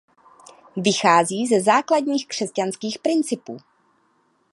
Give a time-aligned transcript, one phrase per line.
[0.77, 3.57] Vychází ze základních křesťanských principů.